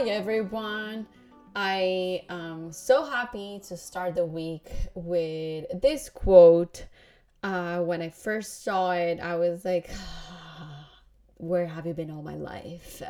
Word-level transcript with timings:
Hi 0.00 0.08
everyone. 0.08 1.06
I 1.54 2.22
am 2.30 2.72
so 2.72 3.04
happy 3.04 3.60
to 3.68 3.76
start 3.76 4.14
the 4.14 4.24
week 4.24 4.66
with 4.94 5.66
this 5.82 6.08
quote. 6.08 6.86
Uh, 7.42 7.80
when 7.80 8.00
I 8.00 8.08
first 8.08 8.64
saw 8.64 8.92
it, 8.92 9.20
I 9.20 9.36
was 9.36 9.62
like, 9.62 9.90
Where 11.36 11.66
have 11.66 11.86
you 11.86 11.92
been 11.92 12.10
all 12.10 12.22
my 12.22 12.36
life? 12.36 13.02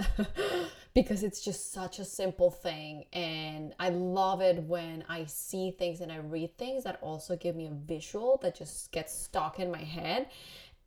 because 0.95 1.23
it's 1.23 1.45
just 1.45 1.73
such 1.73 2.01
a 2.01 2.05
simple 2.05 2.51
thing. 2.51 3.05
And 3.13 3.73
I 3.79 3.91
love 3.91 4.41
it 4.41 4.61
when 4.65 5.05
I 5.09 5.27
see 5.27 5.71
things 5.71 6.01
and 6.01 6.11
I 6.11 6.17
read 6.17 6.59
things 6.59 6.83
that 6.83 6.99
also 7.03 7.37
give 7.37 7.55
me 7.55 7.67
a 7.67 7.87
visual 7.87 8.41
that 8.43 8.57
just 8.57 8.91
gets 8.91 9.17
stuck 9.17 9.61
in 9.61 9.71
my 9.71 9.85
head. 9.85 10.27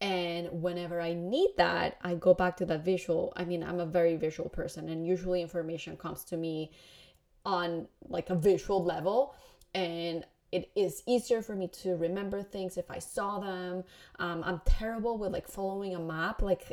And 0.04 0.62
whenever 0.62 1.00
I 1.00 1.14
need 1.14 1.52
that, 1.56 1.98
I 2.02 2.16
go 2.16 2.34
back 2.34 2.58
to 2.58 2.66
that 2.66 2.84
visual. 2.84 3.32
I 3.38 3.46
mean, 3.46 3.64
I'm 3.64 3.80
a 3.80 3.86
very 3.86 4.18
visual 4.18 4.50
person, 4.50 4.90
and 4.90 5.08
usually 5.08 5.42
information 5.42 5.96
comes 5.96 6.26
to 6.26 6.36
me 6.36 6.72
on 7.46 7.88
like 8.10 8.30
a 8.30 8.36
visual 8.36 8.84
level. 8.84 9.34
And 9.74 10.26
it 10.52 10.70
is 10.76 11.04
easier 11.08 11.42
for 11.42 11.56
me 11.56 11.70
to 11.70 11.96
remember 11.96 12.44
things 12.44 12.76
if 12.76 12.92
I 12.92 13.00
saw 13.00 13.40
them. 13.40 13.86
Um, 14.20 14.44
I'm 14.44 14.62
terrible 14.66 15.18
with 15.18 15.32
like 15.32 15.48
following 15.48 15.96
a 15.96 16.00
map. 16.00 16.42
Like, 16.42 16.70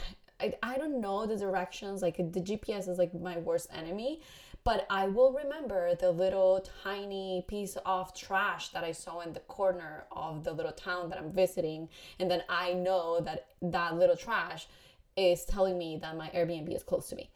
I, 0.40 0.52
I 0.60 0.76
don't 0.76 1.00
know 1.00 1.24
the 1.24 1.36
directions. 1.36 2.02
Like, 2.02 2.16
the 2.16 2.40
GPS 2.40 2.88
is 2.88 2.98
like 2.98 3.14
my 3.14 3.38
worst 3.38 3.68
enemy 3.72 4.22
but 4.64 4.86
I 4.88 5.08
will 5.08 5.32
remember 5.32 5.94
the 5.94 6.10
little 6.10 6.64
tiny 6.84 7.44
piece 7.48 7.76
of 7.84 8.14
trash 8.14 8.68
that 8.68 8.84
I 8.84 8.92
saw 8.92 9.20
in 9.20 9.32
the 9.32 9.40
corner 9.40 10.04
of 10.12 10.44
the 10.44 10.52
little 10.52 10.72
town 10.72 11.08
that 11.10 11.18
I'm 11.18 11.32
visiting. 11.32 11.88
And 12.20 12.30
then 12.30 12.42
I 12.48 12.72
know 12.74 13.20
that 13.20 13.46
that 13.60 13.96
little 13.96 14.16
trash 14.16 14.68
is 15.16 15.44
telling 15.44 15.78
me 15.78 15.98
that 15.98 16.16
my 16.16 16.28
Airbnb 16.28 16.74
is 16.74 16.84
close 16.84 17.08
to 17.08 17.16
me. 17.16 17.28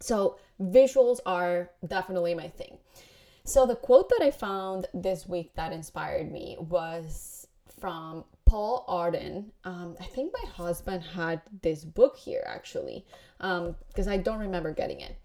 So 0.00 0.36
visuals 0.60 1.20
are 1.24 1.70
definitely 1.86 2.34
my 2.34 2.48
thing. 2.48 2.76
So 3.44 3.66
the 3.66 3.76
quote 3.76 4.08
that 4.10 4.22
I 4.22 4.30
found 4.30 4.86
this 4.92 5.26
week 5.26 5.54
that 5.54 5.72
inspired 5.72 6.30
me 6.30 6.56
was 6.60 7.46
from 7.80 8.24
Paul 8.44 8.84
Arden. 8.86 9.52
Um, 9.64 9.96
I 9.98 10.04
think 10.04 10.32
my 10.32 10.50
husband 10.50 11.02
had 11.02 11.40
this 11.62 11.84
book 11.84 12.16
here 12.16 12.44
actually, 12.46 13.06
because 13.38 14.06
um, 14.06 14.12
I 14.12 14.18
don't 14.18 14.38
remember 14.38 14.72
getting 14.72 15.00
it 15.00 15.16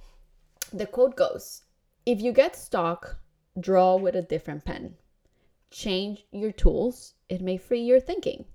the 0.74 0.86
quote 0.86 1.16
goes 1.16 1.64
If 2.06 2.22
you 2.22 2.32
get 2.32 2.56
stuck, 2.56 3.18
draw 3.60 3.96
with 3.96 4.16
a 4.16 4.22
different 4.22 4.66
pen. 4.66 4.96
Change 5.72 6.26
your 6.32 6.52
tools, 6.52 7.14
it 7.30 7.42
may 7.42 7.58
free 7.58 7.82
your 7.82 8.00
thinking. 8.00 8.46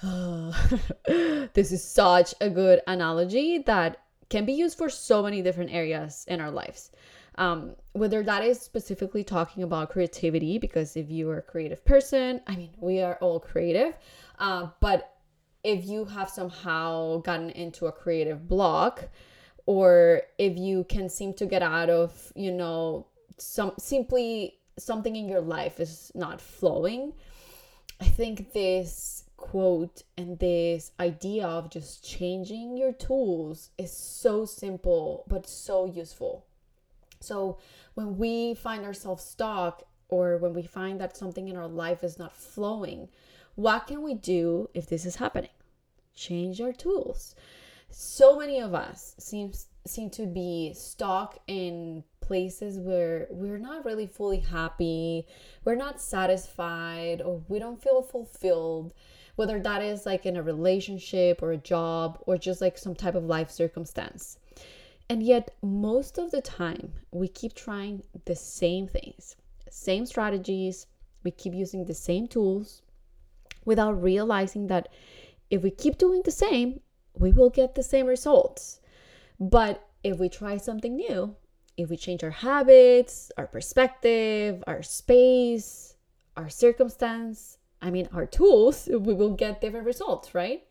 this 0.02 1.72
is 1.72 1.82
such 1.82 2.34
a 2.40 2.48
good 2.48 2.80
analogy 2.86 3.58
that 3.58 3.98
can 4.28 4.44
be 4.44 4.52
used 4.52 4.78
for 4.78 4.88
so 4.88 5.22
many 5.22 5.42
different 5.42 5.72
areas 5.72 6.24
in 6.28 6.40
our 6.40 6.50
lives. 6.50 6.92
Um, 7.36 7.76
whether 7.92 8.22
that 8.22 8.44
is 8.44 8.60
specifically 8.60 9.22
talking 9.24 9.62
about 9.62 9.90
creativity, 9.90 10.58
because 10.58 10.96
if 10.96 11.10
you 11.10 11.30
are 11.30 11.38
a 11.38 11.42
creative 11.42 11.84
person, 11.84 12.40
I 12.46 12.56
mean, 12.56 12.70
we 12.78 13.00
are 13.00 13.16
all 13.20 13.38
creative, 13.38 13.94
uh, 14.38 14.68
but 14.80 15.18
if 15.64 15.84
you 15.86 16.04
have 16.04 16.30
somehow 16.30 17.18
gotten 17.18 17.50
into 17.50 17.86
a 17.86 17.92
creative 17.92 18.48
block, 18.48 19.08
or 19.68 20.22
if 20.38 20.56
you 20.56 20.84
can 20.84 21.08
seem 21.08 21.34
to 21.34 21.44
get 21.44 21.62
out 21.62 21.90
of 21.90 22.32
you 22.34 22.50
know 22.50 23.06
some 23.36 23.72
simply 23.78 24.54
something 24.78 25.14
in 25.14 25.28
your 25.28 25.40
life 25.40 25.78
is 25.78 26.10
not 26.14 26.40
flowing 26.40 27.12
i 28.00 28.04
think 28.04 28.52
this 28.52 29.24
quote 29.38 30.02
and 30.16 30.38
this 30.40 30.92
idea 31.00 31.46
of 31.46 31.70
just 31.70 32.04
changing 32.04 32.76
your 32.76 32.92
tools 32.92 33.70
is 33.78 33.90
so 33.90 34.44
simple 34.44 35.24
but 35.28 35.48
so 35.48 35.86
useful. 35.86 36.44
So 37.20 37.58
when 37.94 38.18
we 38.18 38.54
find 38.54 38.84
ourselves 38.84 39.24
stuck 39.24 39.84
or 40.08 40.36
when 40.38 40.52
we 40.54 40.62
find 40.62 41.00
that 41.00 41.16
something 41.16 41.48
in 41.48 41.56
our 41.56 41.68
life 41.68 42.04
is 42.04 42.18
not 42.18 42.36
flowing 42.36 43.08
what 43.54 43.86
can 43.88 44.02
we 44.02 44.14
do 44.14 44.70
if 44.74 44.86
this 44.88 45.04
is 45.04 45.16
happening? 45.16 45.50
Change 46.14 46.60
our 46.60 46.72
tools 46.72 47.34
so 47.90 48.38
many 48.38 48.60
of 48.60 48.74
us 48.74 49.14
seems 49.18 49.66
seem 49.86 50.10
to 50.10 50.26
be 50.26 50.72
stuck 50.74 51.38
in 51.46 52.04
places 52.20 52.78
where 52.78 53.26
we're 53.30 53.58
not 53.58 53.84
really 53.84 54.06
fully 54.06 54.38
happy, 54.38 55.26
we're 55.64 55.74
not 55.74 56.00
satisfied, 56.00 57.22
or 57.22 57.42
we 57.48 57.58
don't 57.58 57.82
feel 57.82 58.02
fulfilled, 58.02 58.92
whether 59.36 59.58
that 59.58 59.82
is 59.82 60.04
like 60.04 60.26
in 60.26 60.36
a 60.36 60.42
relationship 60.42 61.42
or 61.42 61.52
a 61.52 61.56
job 61.56 62.18
or 62.26 62.36
just 62.36 62.60
like 62.60 62.76
some 62.76 62.94
type 62.94 63.14
of 63.14 63.24
life 63.24 63.50
circumstance. 63.50 64.38
And 65.08 65.22
yet, 65.22 65.54
most 65.62 66.18
of 66.18 66.30
the 66.30 66.42
time, 66.42 66.92
we 67.10 67.28
keep 67.28 67.54
trying 67.54 68.02
the 68.26 68.36
same 68.36 68.86
things, 68.86 69.36
same 69.70 70.04
strategies, 70.04 70.86
we 71.24 71.30
keep 71.30 71.54
using 71.54 71.86
the 71.86 71.94
same 71.94 72.28
tools 72.28 72.82
without 73.64 74.02
realizing 74.02 74.66
that 74.66 74.88
if 75.50 75.62
we 75.62 75.70
keep 75.70 75.96
doing 75.96 76.20
the 76.24 76.30
same, 76.30 76.80
we 77.18 77.32
will 77.32 77.50
get 77.50 77.74
the 77.74 77.82
same 77.82 78.06
results. 78.06 78.80
But 79.40 79.86
if 80.02 80.18
we 80.18 80.28
try 80.28 80.56
something 80.56 80.96
new, 80.96 81.36
if 81.76 81.90
we 81.90 81.96
change 81.96 82.24
our 82.24 82.30
habits, 82.30 83.30
our 83.36 83.46
perspective, 83.46 84.62
our 84.66 84.82
space, 84.82 85.94
our 86.36 86.48
circumstance, 86.48 87.58
I 87.80 87.90
mean, 87.90 88.08
our 88.12 88.26
tools, 88.26 88.88
we 88.90 89.14
will 89.14 89.34
get 89.34 89.60
different 89.60 89.86
results, 89.86 90.34
right? 90.34 90.64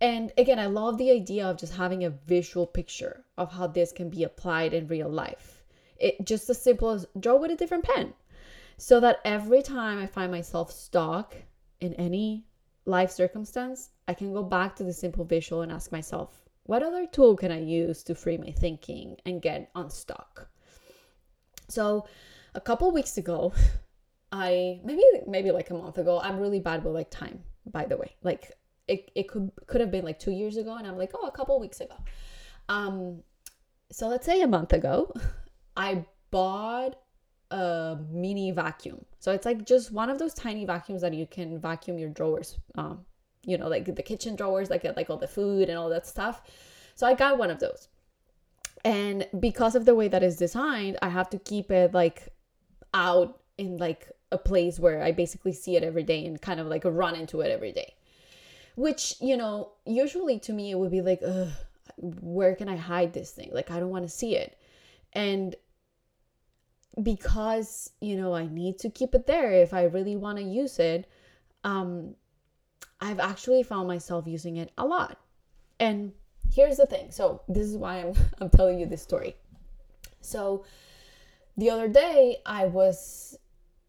And 0.00 0.32
again, 0.38 0.58
I 0.58 0.66
love 0.66 0.96
the 0.96 1.10
idea 1.10 1.46
of 1.46 1.58
just 1.58 1.74
having 1.74 2.04
a 2.04 2.10
visual 2.10 2.66
picture 2.66 3.24
of 3.36 3.52
how 3.52 3.66
this 3.66 3.92
can 3.92 4.08
be 4.08 4.24
applied 4.24 4.72
in 4.72 4.86
real 4.86 5.10
life. 5.10 5.62
It 5.98 6.24
just 6.24 6.48
as 6.48 6.62
simple 6.62 6.90
as 6.90 7.06
draw 7.18 7.36
with 7.36 7.50
a 7.50 7.56
different 7.56 7.84
pen. 7.84 8.14
So 8.78 8.98
that 9.00 9.20
every 9.26 9.62
time 9.62 9.98
I 9.98 10.06
find 10.06 10.32
myself 10.32 10.72
stuck 10.72 11.36
in 11.80 11.92
any 11.94 12.46
life 12.86 13.10
circumstance, 13.10 13.90
I 14.08 14.14
can 14.14 14.32
go 14.32 14.42
back 14.42 14.76
to 14.76 14.84
the 14.84 14.92
simple 14.92 15.24
visual 15.24 15.62
and 15.62 15.72
ask 15.72 15.92
myself, 15.92 16.42
what 16.64 16.82
other 16.82 17.06
tool 17.06 17.36
can 17.36 17.50
I 17.50 17.60
use 17.60 18.02
to 18.04 18.14
free 18.14 18.36
my 18.36 18.52
thinking 18.52 19.16
and 19.26 19.42
get 19.42 19.70
unstuck? 19.74 20.48
So, 21.68 22.06
a 22.54 22.60
couple 22.60 22.90
weeks 22.90 23.18
ago, 23.18 23.52
I 24.32 24.80
maybe 24.84 25.02
maybe 25.26 25.50
like 25.50 25.70
a 25.70 25.74
month 25.74 25.98
ago, 25.98 26.20
I'm 26.20 26.38
really 26.38 26.60
bad 26.60 26.84
with 26.84 26.94
like 26.94 27.10
time, 27.10 27.42
by 27.66 27.84
the 27.84 27.96
way. 27.96 28.14
Like 28.22 28.52
it, 28.86 29.10
it 29.14 29.28
could 29.28 29.50
could 29.66 29.80
have 29.80 29.90
been 29.90 30.04
like 30.04 30.18
two 30.18 30.30
years 30.30 30.56
ago, 30.56 30.76
and 30.76 30.86
I'm 30.86 30.96
like, 30.98 31.12
oh, 31.14 31.26
a 31.26 31.32
couple 31.32 31.58
weeks 31.58 31.80
ago. 31.80 31.96
Um, 32.68 33.22
so 33.90 34.06
let's 34.08 34.26
say 34.26 34.42
a 34.42 34.46
month 34.46 34.72
ago, 34.72 35.12
I 35.76 36.04
bought 36.30 36.96
a 37.50 37.98
mini 38.10 38.50
vacuum. 38.50 39.04
So 39.18 39.32
it's 39.32 39.46
like 39.46 39.66
just 39.66 39.92
one 39.92 40.10
of 40.10 40.18
those 40.18 40.34
tiny 40.34 40.64
vacuums 40.64 41.02
that 41.02 41.14
you 41.14 41.26
can 41.26 41.58
vacuum 41.58 41.98
your 41.98 42.10
drawers 42.10 42.58
um, 42.76 43.04
you 43.44 43.56
know, 43.56 43.68
like 43.68 43.94
the 43.94 44.02
kitchen 44.02 44.36
drawers, 44.36 44.70
like 44.70 44.84
like 44.96 45.08
all 45.10 45.16
the 45.16 45.28
food 45.28 45.68
and 45.68 45.78
all 45.78 45.88
that 45.90 46.06
stuff. 46.06 46.42
So 46.94 47.06
I 47.06 47.14
got 47.14 47.38
one 47.38 47.50
of 47.50 47.60
those. 47.60 47.88
And 48.84 49.26
because 49.38 49.74
of 49.74 49.84
the 49.84 49.94
way 49.94 50.08
that 50.08 50.22
is 50.22 50.36
designed, 50.36 50.98
I 51.02 51.08
have 51.08 51.30
to 51.30 51.38
keep 51.38 51.70
it 51.70 51.94
like 51.94 52.28
out 52.94 53.40
in 53.58 53.76
like 53.78 54.10
a 54.32 54.38
place 54.38 54.78
where 54.78 55.02
I 55.02 55.12
basically 55.12 55.52
see 55.52 55.76
it 55.76 55.82
every 55.82 56.02
day 56.02 56.24
and 56.26 56.40
kind 56.40 56.60
of 56.60 56.66
like 56.66 56.84
run 56.84 57.14
into 57.14 57.40
it 57.40 57.50
every 57.50 57.72
day. 57.72 57.94
Which, 58.76 59.16
you 59.20 59.36
know, 59.36 59.72
usually 59.84 60.38
to 60.40 60.52
me 60.52 60.70
it 60.70 60.78
would 60.78 60.90
be 60.90 61.02
like, 61.02 61.22
where 61.96 62.54
can 62.54 62.68
I 62.68 62.76
hide 62.76 63.12
this 63.12 63.32
thing? 63.32 63.50
Like 63.52 63.70
I 63.70 63.80
don't 63.80 63.90
want 63.90 64.04
to 64.04 64.10
see 64.10 64.36
it. 64.36 64.58
And 65.12 65.56
because, 67.02 67.90
you 68.00 68.16
know, 68.16 68.34
I 68.34 68.46
need 68.46 68.78
to 68.80 68.90
keep 68.90 69.14
it 69.14 69.26
there 69.26 69.52
if 69.52 69.72
I 69.72 69.84
really 69.84 70.16
want 70.16 70.38
to 70.38 70.44
use 70.44 70.78
it, 70.78 71.08
um, 71.64 72.14
I've 73.00 73.20
actually 73.20 73.62
found 73.62 73.88
myself 73.88 74.26
using 74.26 74.56
it 74.56 74.72
a 74.76 74.84
lot. 74.84 75.18
And 75.78 76.12
here's 76.52 76.76
the 76.76 76.86
thing. 76.86 77.10
So, 77.10 77.42
this 77.48 77.66
is 77.66 77.76
why 77.76 78.00
I'm, 78.00 78.14
I'm 78.40 78.50
telling 78.50 78.78
you 78.78 78.86
this 78.86 79.02
story. 79.02 79.36
So, 80.20 80.64
the 81.56 81.70
other 81.70 81.88
day, 81.88 82.38
I 82.44 82.66
was 82.66 83.38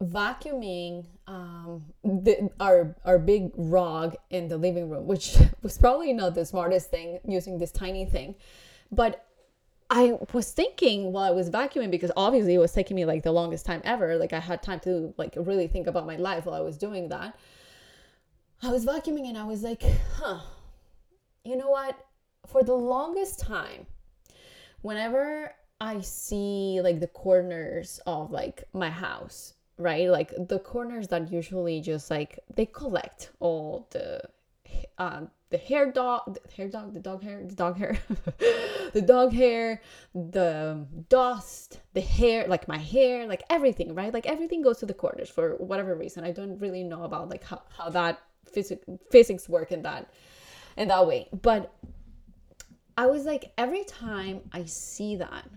vacuuming 0.01 1.05
um, 1.27 1.83
the, 2.03 2.49
our 2.59 2.95
our 3.05 3.19
big 3.19 3.51
rug 3.55 4.15
in 4.29 4.47
the 4.47 4.57
living 4.57 4.89
room, 4.89 5.05
which 5.05 5.37
was 5.61 5.77
probably 5.77 6.13
not 6.13 6.35
the 6.35 6.45
smartest 6.45 6.89
thing 6.89 7.19
using 7.27 7.57
this 7.57 7.71
tiny 7.71 8.05
thing, 8.05 8.35
but 8.91 9.25
I 9.93 10.17
was 10.31 10.49
thinking 10.53 11.11
while 11.11 11.25
I 11.25 11.31
was 11.31 11.49
vacuuming 11.49 11.91
because 11.91 12.11
obviously 12.15 12.53
it 12.53 12.59
was 12.59 12.71
taking 12.71 12.95
me 12.95 13.03
like 13.03 13.23
the 13.23 13.33
longest 13.33 13.65
time 13.65 13.81
ever. 13.83 14.15
Like 14.15 14.31
I 14.31 14.39
had 14.39 14.63
time 14.63 14.79
to 14.81 15.13
like 15.17 15.33
really 15.35 15.67
think 15.67 15.85
about 15.85 16.07
my 16.07 16.15
life 16.15 16.45
while 16.45 16.55
I 16.55 16.61
was 16.61 16.77
doing 16.77 17.09
that. 17.09 17.35
I 18.63 18.71
was 18.71 18.85
vacuuming 18.85 19.27
and 19.27 19.37
I 19.37 19.43
was 19.43 19.63
like, 19.63 19.83
huh, 20.15 20.39
you 21.43 21.57
know 21.57 21.69
what? 21.69 21.99
For 22.47 22.63
the 22.63 22.73
longest 22.73 23.39
time, 23.39 23.85
whenever 24.81 25.53
I 25.81 25.99
see 25.99 26.79
like 26.81 27.01
the 27.01 27.07
corners 27.07 27.99
of 28.07 28.31
like 28.31 28.63
my 28.71 28.89
house, 28.89 29.55
right? 29.77 30.07
Like 30.07 30.33
the 30.47 30.59
corners 30.59 31.09
that 31.09 31.29
usually 31.29 31.81
just 31.81 32.09
like 32.09 32.39
they 32.55 32.65
collect 32.65 33.31
all 33.41 33.87
the 33.89 34.21
um, 35.01 35.31
the 35.49 35.57
hair 35.57 35.91
dog, 35.91 36.37
the 36.45 36.55
hair 36.55 36.69
dog, 36.69 36.93
the 36.93 36.99
dog 36.99 37.23
hair, 37.23 37.43
the 37.43 37.55
dog 37.55 37.75
hair, 37.75 37.97
the 38.93 39.01
dog 39.01 39.33
hair, 39.33 39.81
the 40.13 40.85
dust, 41.09 41.79
the 41.93 42.01
hair, 42.01 42.47
like 42.47 42.67
my 42.67 42.77
hair, 42.77 43.25
like 43.25 43.41
everything, 43.49 43.95
right? 43.95 44.13
Like 44.13 44.27
everything 44.27 44.61
goes 44.61 44.77
to 44.77 44.85
the 44.85 44.93
corners 44.93 45.27
for 45.27 45.55
whatever 45.55 45.95
reason. 45.95 46.23
I 46.23 46.31
don't 46.31 46.59
really 46.59 46.83
know 46.83 47.01
about 47.03 47.29
like 47.29 47.43
how, 47.43 47.63
how 47.75 47.89
that 47.89 48.21
physics 48.45 48.85
physics 49.09 49.49
work 49.49 49.71
in 49.71 49.81
that 49.81 50.13
in 50.77 50.87
that 50.89 51.07
way. 51.07 51.27
But 51.41 51.73
I 52.95 53.07
was 53.07 53.25
like, 53.25 53.53
every 53.57 53.85
time 53.85 54.41
I 54.53 54.65
see 54.65 55.15
that, 55.15 55.49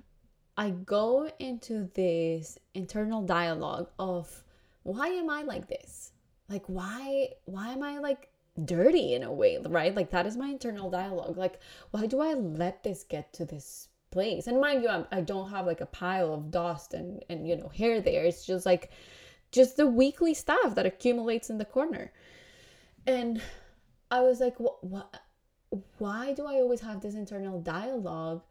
I 0.56 0.70
go 0.70 1.30
into 1.38 1.90
this 1.92 2.58
internal 2.72 3.20
dialogue 3.20 3.90
of 3.98 4.42
why 4.84 5.08
am 5.08 5.28
I 5.28 5.42
like 5.42 5.68
this? 5.68 6.12
Like 6.48 6.64
why 6.66 7.28
why 7.44 7.68
am 7.72 7.82
I 7.82 7.98
like 7.98 8.30
dirty 8.62 9.14
in 9.14 9.22
a 9.22 9.32
way, 9.32 9.58
right? 9.66 9.94
Like 9.94 10.10
that 10.10 10.26
is 10.26 10.36
my 10.36 10.48
internal 10.48 10.90
dialogue. 10.90 11.36
Like 11.36 11.60
why 11.90 12.06
do 12.06 12.20
I 12.20 12.34
let 12.34 12.82
this 12.82 13.04
get 13.04 13.32
to 13.34 13.44
this 13.44 13.88
place? 14.10 14.46
And 14.46 14.60
mind 14.60 14.82
you, 14.82 14.88
I'm, 14.88 15.06
I 15.10 15.20
do 15.20 15.34
not 15.34 15.50
have 15.50 15.66
like 15.66 15.80
a 15.80 15.86
pile 15.86 16.32
of 16.32 16.50
dust 16.50 16.94
and 16.94 17.24
and 17.28 17.48
you 17.48 17.56
know 17.56 17.68
hair 17.68 18.00
there. 18.00 18.24
It's 18.24 18.46
just 18.46 18.66
like 18.66 18.90
just 19.52 19.76
the 19.76 19.86
weekly 19.86 20.34
stuff 20.34 20.74
that 20.74 20.86
accumulates 20.86 21.50
in 21.50 21.58
the 21.58 21.64
corner. 21.64 22.12
And 23.06 23.40
I 24.10 24.20
was 24.20 24.40
like, 24.40 24.58
what, 24.58 24.82
what 24.84 25.14
why 25.98 26.32
do 26.34 26.46
I 26.46 26.54
always 26.54 26.80
have 26.80 27.00
this 27.00 27.14
internal 27.14 27.60
dialogue? 27.60 28.42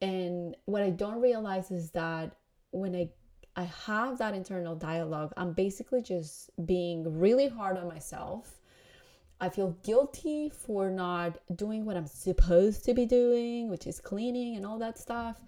And 0.00 0.56
what 0.66 0.82
I 0.82 0.90
don't 0.90 1.20
realize 1.20 1.70
is 1.70 1.90
that 1.90 2.36
when 2.70 2.94
I 2.94 3.10
I 3.56 3.64
have 3.86 4.18
that 4.18 4.34
internal 4.34 4.76
dialogue, 4.76 5.32
I'm 5.36 5.52
basically 5.52 6.00
just 6.00 6.50
being 6.64 7.18
really 7.18 7.48
hard 7.48 7.76
on 7.76 7.88
myself. 7.88 8.57
I 9.40 9.48
feel 9.48 9.76
guilty 9.84 10.50
for 10.50 10.90
not 10.90 11.38
doing 11.54 11.84
what 11.84 11.96
I'm 11.96 12.06
supposed 12.06 12.84
to 12.84 12.94
be 12.94 13.06
doing, 13.06 13.68
which 13.68 13.86
is 13.86 14.00
cleaning 14.00 14.56
and 14.56 14.66
all 14.66 14.78
that 14.78 14.98
stuff. 14.98 15.40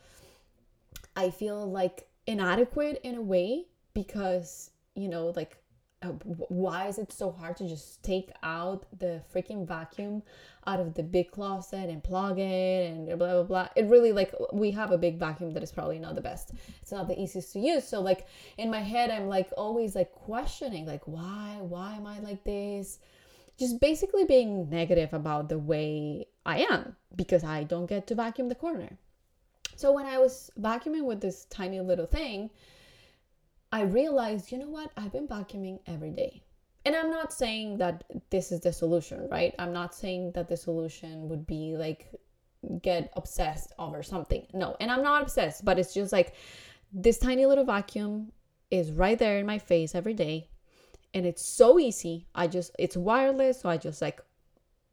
I 1.16 1.30
feel 1.30 1.70
like 1.70 2.08
inadequate 2.26 3.00
in 3.02 3.16
a 3.16 3.22
way 3.22 3.66
because, 3.94 4.70
you 4.94 5.08
know, 5.08 5.32
like 5.34 5.56
uh, 6.02 6.12
why 6.48 6.86
is 6.86 6.98
it 6.98 7.12
so 7.12 7.30
hard 7.30 7.56
to 7.58 7.68
just 7.68 8.02
take 8.02 8.30
out 8.42 8.86
the 8.98 9.20
freaking 9.34 9.66
vacuum 9.66 10.22
out 10.66 10.80
of 10.80 10.94
the 10.94 11.02
big 11.02 11.30
closet 11.30 11.90
and 11.90 12.02
plug 12.02 12.38
it 12.38 12.90
and 12.90 13.06
blah 13.18 13.34
blah 13.34 13.42
blah? 13.42 13.68
It 13.76 13.86
really 13.86 14.12
like 14.12 14.32
we 14.52 14.70
have 14.70 14.92
a 14.92 14.98
big 14.98 15.18
vacuum 15.18 15.52
that 15.52 15.62
is 15.62 15.72
probably 15.72 15.98
not 15.98 16.14
the 16.14 16.22
best. 16.22 16.52
It's 16.80 16.92
not 16.92 17.06
the 17.06 17.20
easiest 17.20 17.52
to 17.52 17.58
use. 17.58 17.86
So 17.86 18.00
like 18.00 18.26
in 18.56 18.70
my 18.70 18.80
head 18.80 19.10
i'm 19.10 19.28
like 19.28 19.50
always 19.56 19.94
like 19.94 20.12
questioning 20.12 20.86
like 20.86 21.02
why 21.06 21.56
why 21.60 21.94
am 21.94 22.06
i 22.06 22.18
like 22.20 22.44
this 22.44 22.98
just 23.60 23.80
basically 23.80 24.24
being 24.24 24.68
negative 24.70 25.12
about 25.12 25.48
the 25.48 25.58
way 25.58 26.26
i 26.46 26.58
am 26.58 26.96
because 27.14 27.44
i 27.44 27.62
don't 27.62 27.86
get 27.86 28.06
to 28.06 28.14
vacuum 28.14 28.48
the 28.48 28.54
corner 28.54 28.90
so 29.76 29.92
when 29.92 30.06
i 30.06 30.18
was 30.18 30.50
vacuuming 30.58 31.04
with 31.04 31.20
this 31.20 31.44
tiny 31.44 31.80
little 31.80 32.06
thing 32.06 32.50
I 33.72 33.82
realized, 33.82 34.50
you 34.50 34.58
know 34.58 34.68
what? 34.68 34.90
I've 34.96 35.12
been 35.12 35.28
vacuuming 35.28 35.78
every 35.86 36.10
day. 36.10 36.42
And 36.84 36.96
I'm 36.96 37.10
not 37.10 37.32
saying 37.32 37.78
that 37.78 38.04
this 38.30 38.50
is 38.50 38.60
the 38.60 38.72
solution, 38.72 39.28
right? 39.28 39.54
I'm 39.58 39.72
not 39.72 39.94
saying 39.94 40.32
that 40.32 40.48
the 40.48 40.56
solution 40.56 41.28
would 41.28 41.46
be 41.46 41.76
like 41.76 42.10
get 42.82 43.12
obsessed 43.16 43.72
over 43.78 44.02
something. 44.02 44.46
No, 44.54 44.76
and 44.80 44.90
I'm 44.90 45.02
not 45.02 45.22
obsessed, 45.22 45.64
but 45.64 45.78
it's 45.78 45.94
just 45.94 46.12
like 46.12 46.34
this 46.92 47.18
tiny 47.18 47.46
little 47.46 47.64
vacuum 47.64 48.32
is 48.70 48.92
right 48.92 49.18
there 49.18 49.38
in 49.38 49.46
my 49.46 49.58
face 49.58 49.94
every 49.94 50.14
day. 50.14 50.48
And 51.12 51.26
it's 51.26 51.44
so 51.44 51.78
easy. 51.78 52.26
I 52.34 52.46
just, 52.46 52.72
it's 52.78 52.96
wireless. 52.96 53.60
So 53.60 53.68
I 53.68 53.76
just 53.76 54.00
like 54.00 54.20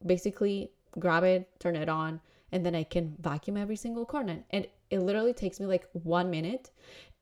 basically 0.06 0.72
grab 1.00 1.24
it, 1.24 1.48
turn 1.60 1.76
it 1.76 1.90
on, 1.90 2.20
and 2.52 2.66
then 2.66 2.76
I 2.76 2.84
can 2.84 3.16
vacuum 3.20 3.58
every 3.58 3.76
single 3.76 4.06
corner. 4.06 4.40
And 4.52 4.68
it 4.90 5.00
literally 5.00 5.34
takes 5.34 5.60
me 5.60 5.66
like 5.66 5.88
one 5.92 6.30
minute 6.30 6.72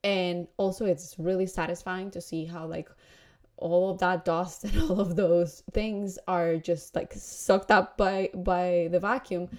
and 0.06 0.47
also 0.57 0.86
it's 0.86 1.15
really 1.18 1.47
satisfying 1.47 2.12
to 2.12 2.21
see 2.21 2.45
how 2.45 2.65
like 2.68 2.89
all 3.57 3.89
of 3.89 3.97
that 4.00 4.24
dust 4.24 4.63
and 4.65 4.81
all 4.83 5.01
of 5.01 5.15
those 5.15 5.63
things 5.74 6.19
are 6.27 6.57
just 6.57 6.95
like 6.95 7.12
sucked 7.13 7.71
up 7.71 7.97
by 7.97 8.30
by 8.36 8.88
the 8.92 9.00
vacuum 9.00 9.50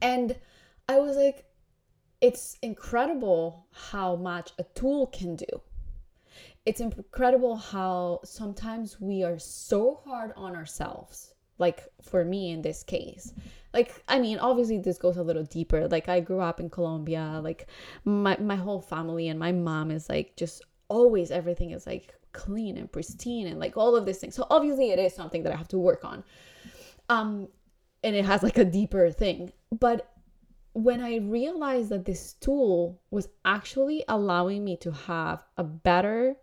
and 0.00 0.36
i 0.88 0.98
was 0.98 1.16
like 1.16 1.44
it's 2.20 2.56
incredible 2.62 3.66
how 3.70 4.16
much 4.16 4.52
a 4.58 4.64
tool 4.74 5.06
can 5.08 5.36
do 5.36 5.60
it's 6.68 6.82
incredible 6.82 7.56
how 7.56 8.20
sometimes 8.24 9.00
we 9.00 9.24
are 9.24 9.38
so 9.38 10.02
hard 10.04 10.32
on 10.36 10.54
ourselves 10.54 11.32
like 11.56 11.82
for 12.02 12.26
me 12.26 12.50
in 12.50 12.60
this 12.60 12.82
case. 12.82 13.32
Like 13.72 14.02
i 14.06 14.18
mean 14.18 14.38
obviously 14.38 14.78
this 14.78 14.98
goes 14.98 15.16
a 15.16 15.22
little 15.22 15.44
deeper. 15.44 15.88
Like 15.88 16.10
i 16.10 16.20
grew 16.20 16.40
up 16.40 16.60
in 16.60 16.68
colombia 16.68 17.40
like 17.42 17.68
my, 18.04 18.36
my 18.36 18.56
whole 18.56 18.82
family 18.82 19.28
and 19.28 19.38
my 19.38 19.50
mom 19.50 19.90
is 19.90 20.10
like 20.10 20.36
just 20.36 20.60
always 20.88 21.30
everything 21.30 21.70
is 21.70 21.86
like 21.86 22.14
clean 22.32 22.76
and 22.76 22.92
pristine 22.92 23.46
and 23.46 23.58
like 23.58 23.78
all 23.78 23.96
of 23.96 24.04
these 24.04 24.18
things. 24.18 24.34
So 24.34 24.46
obviously 24.50 24.90
it 24.90 24.98
is 24.98 25.14
something 25.14 25.44
that 25.44 25.54
i 25.54 25.56
have 25.56 25.68
to 25.68 25.78
work 25.78 26.04
on 26.04 26.22
um 27.08 27.48
and 28.04 28.14
it 28.14 28.26
has 28.26 28.42
like 28.42 28.58
a 28.58 28.64
deeper 28.66 29.10
thing. 29.10 29.52
But 29.72 30.12
when 30.74 31.00
i 31.00 31.16
realized 31.16 31.88
that 31.88 32.04
this 32.04 32.34
tool 32.34 33.00
was 33.10 33.26
actually 33.46 34.04
allowing 34.06 34.62
me 34.66 34.76
to 34.76 34.92
have 34.92 35.42
a 35.56 35.64
better 35.64 36.36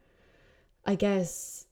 i 0.86 0.96
guess 0.96 1.66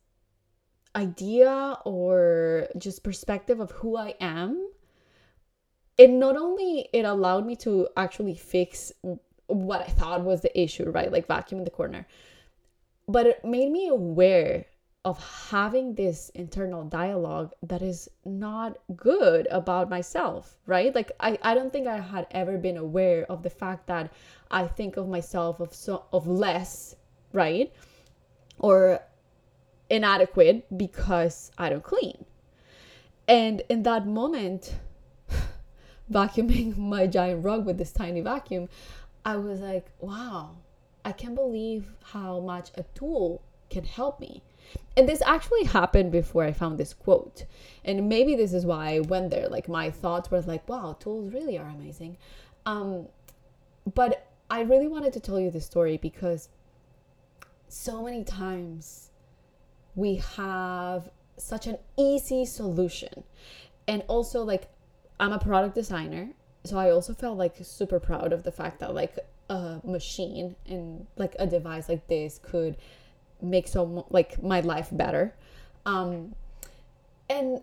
idea 0.96 1.78
or 1.86 2.68
just 2.78 3.04
perspective 3.04 3.60
of 3.60 3.72
who 3.72 3.98
i 3.98 4.14
am 4.20 4.70
it 5.98 6.10
not 6.10 6.36
only 6.36 6.90
it 6.94 7.06
allowed 7.06 7.46
me 7.46 7.56
to 7.56 7.88
actually 7.96 8.36
fix 8.36 8.92
what 9.48 9.82
I 9.82 9.88
thought 9.88 10.24
was 10.24 10.42
the 10.42 10.60
issue, 10.60 10.90
right? 10.90 11.12
Like 11.12 11.28
vacuuming 11.28 11.66
the 11.66 11.72
corner. 11.72 12.08
But 13.08 13.28
it 13.28 13.46
made 13.46 13.72
me 13.72 13.88
aware 13.90 14.66
of 15.06 15.22
having 15.50 15.96
this 15.96 16.30
internal 16.30 16.86
dialogue 16.86 17.52
that 17.62 17.82
is 17.82 18.10
not 18.24 18.78
good 18.96 19.48
about 19.52 19.90
myself, 19.90 20.58
right? 20.66 20.96
Like 20.96 21.12
I, 21.20 21.38
I 21.42 21.54
don't 21.56 21.74
think 21.74 21.88
I 21.88 22.00
had 22.00 22.26
ever 22.32 22.58
been 22.58 22.78
aware 22.78 23.26
of 23.30 23.44
the 23.44 23.50
fact 23.50 23.88
that 23.88 24.14
I 24.50 24.66
think 24.66 24.96
of 24.96 25.10
myself 25.10 25.60
of 25.60 25.74
so 25.74 26.06
of 26.14 26.26
less, 26.26 26.96
right? 27.34 27.74
Or 28.64 29.02
inadequate 29.90 30.78
because 30.78 31.52
I 31.58 31.70
don't 31.70 31.84
clean. 31.84 32.26
And 33.28 33.62
in 33.70 33.84
that 33.84 34.08
moment, 34.08 34.76
vacuuming 36.12 36.78
my 36.96 37.08
giant 37.08 37.44
rug 37.44 37.66
with 37.66 37.78
this 37.78 37.92
tiny 37.92 38.22
vacuum, 38.22 38.70
I 39.26 39.38
was 39.38 39.60
like, 39.60 39.88
wow, 40.00 40.58
I 41.06 41.12
can't 41.12 41.36
believe 41.36 41.92
how 42.04 42.40
much 42.40 42.72
a 42.76 42.84
tool 42.96 43.42
can 43.70 43.84
help 43.84 44.20
me. 44.20 44.42
And 44.96 45.08
this 45.10 45.22
actually 45.26 45.66
happened 45.66 46.12
before 46.12 46.44
I 46.44 46.54
found 46.54 46.78
this 46.78 46.94
quote. 46.94 47.46
And 47.84 48.08
maybe 48.08 48.36
this 48.36 48.54
is 48.54 48.66
why 48.66 48.96
I 48.96 49.00
went 49.00 49.32
there. 49.32 49.50
Like 49.50 49.68
my 49.68 49.92
thoughts 49.92 50.32
were 50.32 50.42
like, 50.42 50.68
wow, 50.70 50.96
tools 51.00 51.34
really 51.34 51.58
are 51.58 51.68
amazing. 51.68 52.18
Um, 52.66 53.08
but 53.94 54.28
I 54.50 54.62
really 54.62 54.88
wanted 54.88 55.14
to 55.14 55.20
tell 55.20 55.40
you 55.40 55.52
this 55.52 55.66
story 55.66 55.98
because 55.98 56.50
so 57.74 58.04
many 58.04 58.24
times 58.24 59.10
we 59.96 60.18
have 60.38 61.10
such 61.38 61.66
an 61.66 61.78
easy 61.98 62.46
solution. 62.46 63.24
And 63.88 64.04
also, 64.08 64.44
like, 64.44 64.68
I'm 65.20 65.34
a 65.34 65.40
product 65.40 65.74
designer, 65.74 66.30
so 66.64 66.78
I 66.78 66.92
also 66.92 67.16
felt 67.16 67.38
like 67.38 67.56
super 67.64 68.00
proud 68.00 68.32
of 68.32 68.44
the 68.44 68.52
fact 68.52 68.80
that 68.80 68.94
like 68.94 69.18
a 69.50 69.82
machine 69.84 70.56
and 70.68 71.08
like 71.18 71.36
a 71.40 71.48
device 71.48 71.90
like 71.90 72.08
this 72.08 72.40
could 72.42 72.78
make 73.42 73.68
so 73.68 74.06
like 74.10 74.42
my 74.42 74.62
life 74.62 74.90
better. 74.92 75.34
Um 75.86 76.36
and 77.30 77.62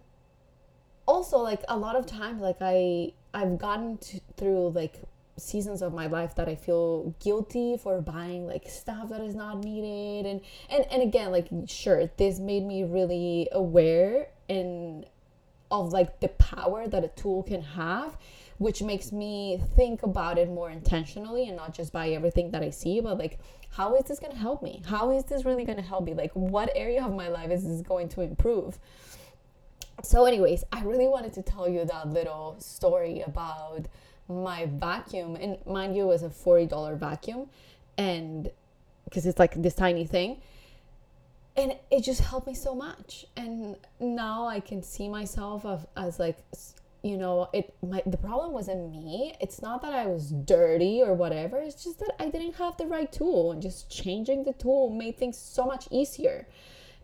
also 1.06 1.38
like 1.38 1.62
a 1.68 1.76
lot 1.76 1.96
of 1.96 2.04
times 2.04 2.42
like 2.42 2.58
I 2.60 3.12
I've 3.32 3.58
gotten 3.58 3.96
to, 3.98 4.20
through 4.36 4.70
like 4.70 5.00
seasons 5.40 5.82
of 5.82 5.92
my 5.92 6.06
life 6.06 6.34
that 6.36 6.48
I 6.48 6.54
feel 6.54 7.14
guilty 7.20 7.76
for 7.76 8.00
buying 8.00 8.46
like 8.46 8.68
stuff 8.68 9.08
that 9.08 9.20
is 9.20 9.34
not 9.34 9.64
needed 9.64 10.26
and 10.30 10.40
and 10.70 10.86
and 10.92 11.02
again 11.02 11.30
like 11.30 11.48
sure 11.66 12.08
this 12.16 12.38
made 12.38 12.64
me 12.64 12.84
really 12.84 13.48
aware 13.52 14.28
and 14.48 15.06
of 15.70 15.92
like 15.92 16.20
the 16.20 16.28
power 16.28 16.88
that 16.88 17.04
a 17.04 17.08
tool 17.08 17.42
can 17.42 17.62
have 17.62 18.16
which 18.60 18.82
makes 18.82 19.10
me 19.10 19.58
think 19.74 20.02
about 20.02 20.36
it 20.36 20.46
more 20.46 20.68
intentionally 20.68 21.48
and 21.48 21.56
not 21.56 21.72
just 21.72 21.94
buy 21.94 22.10
everything 22.10 22.50
that 22.50 22.62
I 22.62 22.68
see, 22.68 23.00
but 23.00 23.16
like, 23.16 23.38
how 23.70 23.96
is 23.96 24.04
this 24.04 24.18
going 24.18 24.32
to 24.32 24.38
help 24.38 24.62
me? 24.62 24.82
How 24.84 25.10
is 25.12 25.24
this 25.24 25.46
really 25.46 25.64
going 25.64 25.78
to 25.78 25.82
help 25.82 26.04
me? 26.04 26.12
Like, 26.12 26.30
what 26.34 26.70
area 26.74 27.02
of 27.02 27.14
my 27.14 27.28
life 27.28 27.50
is 27.50 27.66
this 27.66 27.80
going 27.80 28.10
to 28.10 28.20
improve? 28.20 28.78
So, 30.02 30.26
anyways, 30.26 30.62
I 30.72 30.82
really 30.82 31.08
wanted 31.08 31.32
to 31.34 31.42
tell 31.42 31.70
you 31.70 31.86
that 31.86 32.10
little 32.10 32.56
story 32.58 33.22
about 33.22 33.86
my 34.30 34.66
vacuum. 34.66 35.36
And 35.36 35.58
mind 35.66 35.96
you, 35.96 36.04
it 36.04 36.06
was 36.06 36.22
a 36.22 36.28
$40 36.30 36.96
vacuum. 36.96 37.48
And 37.98 38.50
because 39.04 39.26
it's 39.26 39.38
like 39.38 39.60
this 39.60 39.74
tiny 39.74 40.06
thing. 40.06 40.40
and 41.56 41.74
it 41.90 42.02
just 42.02 42.20
helped 42.20 42.46
me 42.46 42.54
so 42.54 42.74
much 42.74 43.26
and 43.36 43.76
now 43.98 44.46
i 44.46 44.60
can 44.60 44.82
see 44.82 45.08
myself 45.08 45.64
of, 45.64 45.86
as 45.96 46.18
like 46.18 46.38
you 47.02 47.16
know 47.16 47.48
it 47.52 47.74
my 47.82 48.02
the 48.06 48.16
problem 48.16 48.52
wasn't 48.52 48.90
me 48.92 49.34
it's 49.40 49.60
not 49.62 49.82
that 49.82 49.92
i 49.92 50.06
was 50.06 50.30
dirty 50.30 51.02
or 51.02 51.14
whatever 51.14 51.58
it's 51.58 51.82
just 51.84 51.98
that 51.98 52.12
i 52.20 52.28
didn't 52.28 52.54
have 52.54 52.76
the 52.76 52.86
right 52.86 53.10
tool 53.12 53.52
and 53.52 53.62
just 53.62 53.90
changing 53.90 54.44
the 54.44 54.52
tool 54.54 54.90
made 54.90 55.16
things 55.18 55.36
so 55.36 55.64
much 55.64 55.88
easier 55.90 56.46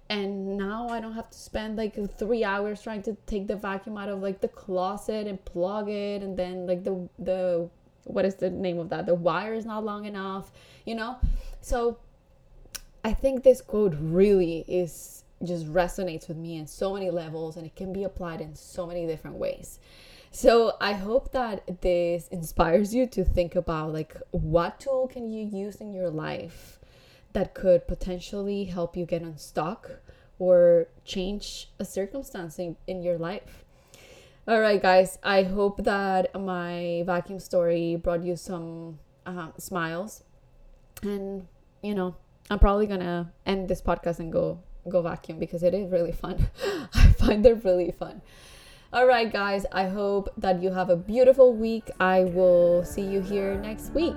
and 0.08 0.56
now 0.56 0.88
i 0.88 1.00
don't 1.00 1.14
have 1.14 1.30
to 1.30 1.38
spend 1.38 1.76
like 1.76 1.94
three 2.16 2.44
hours 2.44 2.82
trying 2.82 3.02
to 3.02 3.16
take 3.26 3.46
the 3.46 3.56
vacuum 3.56 3.98
out 3.98 4.08
of 4.08 4.20
like 4.20 4.40
the 4.40 4.48
closet 4.48 5.26
and 5.26 5.44
plug 5.44 5.88
it. 5.88 6.22
And 6.22 6.36
then 6.36 6.66
like 6.66 6.84
the 6.84 7.08
the 7.18 7.68
what 8.04 8.24
is 8.24 8.36
the 8.36 8.50
name 8.50 8.78
of 8.78 8.88
that? 8.90 9.06
The 9.06 9.14
wire 9.14 9.54
is 9.54 9.64
not 9.64 9.84
long 9.84 10.04
enough 10.04 10.52
you 10.84 10.94
know? 10.94 11.16
So 11.60 11.98
i 13.04 13.12
think 13.12 13.42
this 13.42 13.60
quote 13.60 13.94
really 14.00 14.64
is 14.68 15.24
just 15.44 15.66
resonates 15.72 16.28
with 16.28 16.36
me 16.36 16.56
in 16.56 16.66
so 16.66 16.94
many 16.94 17.10
levels 17.10 17.56
and 17.56 17.66
it 17.66 17.76
can 17.76 17.92
be 17.92 18.04
applied 18.04 18.40
in 18.40 18.54
so 18.54 18.86
many 18.86 19.06
different 19.06 19.36
ways. 19.36 19.78
So 20.30 20.74
i 20.80 20.92
hope 20.92 21.32
that 21.32 21.80
this 21.80 22.28
inspires 22.28 22.94
you 22.94 23.06
to 23.08 23.24
think 23.24 23.56
about 23.56 23.92
like 23.92 24.16
what 24.30 24.78
tool 24.80 25.08
can 25.08 25.30
you 25.30 25.44
use 25.44 25.76
in 25.76 25.92
your 25.92 26.10
life 26.10 26.78
that 27.36 27.52
could 27.52 27.86
potentially 27.86 28.64
help 28.64 28.96
you 28.96 29.04
get 29.04 29.20
unstuck 29.20 29.90
or 30.38 30.86
change 31.04 31.68
a 31.78 31.84
circumstance 31.84 32.58
in, 32.58 32.76
in 32.86 33.02
your 33.02 33.18
life. 33.18 33.62
All 34.48 34.58
right, 34.58 34.80
guys, 34.80 35.18
I 35.22 35.42
hope 35.42 35.84
that 35.84 36.34
my 36.34 37.02
vacuum 37.04 37.38
story 37.38 37.96
brought 37.96 38.24
you 38.24 38.36
some 38.36 39.00
uh, 39.26 39.48
smiles. 39.58 40.24
And, 41.02 41.46
you 41.82 41.94
know, 41.94 42.16
I'm 42.48 42.58
probably 42.58 42.86
gonna 42.86 43.30
end 43.44 43.68
this 43.68 43.82
podcast 43.82 44.18
and 44.18 44.32
go 44.32 44.58
go 44.88 45.02
vacuum 45.02 45.38
because 45.38 45.62
it 45.62 45.74
is 45.74 45.90
really 45.90 46.12
fun. 46.12 46.48
I 46.94 47.08
find 47.18 47.44
it 47.44 47.62
really 47.64 47.90
fun. 47.90 48.22
All 48.94 49.06
right, 49.06 49.30
guys, 49.30 49.66
I 49.72 49.88
hope 49.88 50.30
that 50.38 50.62
you 50.62 50.72
have 50.72 50.88
a 50.88 50.96
beautiful 50.96 51.52
week. 51.52 51.90
I 52.00 52.24
will 52.24 52.82
see 52.82 53.02
you 53.02 53.20
here 53.20 53.58
next 53.58 53.92
week. 53.92 54.16